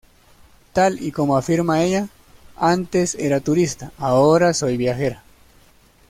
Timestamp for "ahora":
3.99-4.51